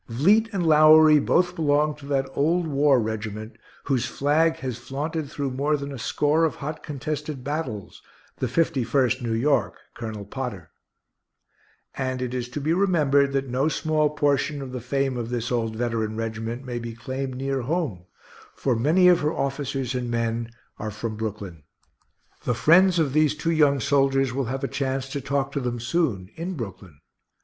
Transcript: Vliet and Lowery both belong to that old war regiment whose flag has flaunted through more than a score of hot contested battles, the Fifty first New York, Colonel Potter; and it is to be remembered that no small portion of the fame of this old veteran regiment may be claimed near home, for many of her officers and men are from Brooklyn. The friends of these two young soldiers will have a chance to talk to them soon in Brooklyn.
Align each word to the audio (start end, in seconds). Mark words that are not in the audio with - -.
Vliet 0.07 0.49
and 0.51 0.65
Lowery 0.65 1.19
both 1.19 1.55
belong 1.55 1.93
to 1.97 2.07
that 2.07 2.27
old 2.33 2.65
war 2.65 2.99
regiment 2.99 3.55
whose 3.83 4.07
flag 4.07 4.55
has 4.55 4.79
flaunted 4.79 5.29
through 5.29 5.51
more 5.51 5.77
than 5.77 5.91
a 5.91 5.99
score 5.99 6.43
of 6.43 6.55
hot 6.55 6.81
contested 6.81 7.43
battles, 7.43 8.01
the 8.37 8.47
Fifty 8.47 8.83
first 8.83 9.21
New 9.21 9.33
York, 9.35 9.77
Colonel 9.93 10.25
Potter; 10.25 10.71
and 11.93 12.19
it 12.19 12.33
is 12.33 12.49
to 12.49 12.59
be 12.59 12.73
remembered 12.73 13.31
that 13.33 13.47
no 13.47 13.67
small 13.67 14.09
portion 14.09 14.59
of 14.59 14.71
the 14.71 14.81
fame 14.81 15.17
of 15.17 15.29
this 15.29 15.51
old 15.51 15.75
veteran 15.75 16.15
regiment 16.17 16.65
may 16.65 16.79
be 16.79 16.95
claimed 16.95 17.35
near 17.35 17.61
home, 17.61 18.05
for 18.55 18.75
many 18.75 19.07
of 19.07 19.19
her 19.19 19.31
officers 19.31 19.93
and 19.93 20.09
men 20.09 20.49
are 20.79 20.89
from 20.89 21.15
Brooklyn. 21.15 21.61
The 22.43 22.55
friends 22.55 22.97
of 22.97 23.13
these 23.13 23.35
two 23.35 23.51
young 23.51 23.79
soldiers 23.79 24.33
will 24.33 24.45
have 24.45 24.63
a 24.63 24.67
chance 24.67 25.07
to 25.09 25.21
talk 25.21 25.51
to 25.51 25.59
them 25.59 25.79
soon 25.79 26.31
in 26.35 26.55
Brooklyn. 26.55 27.01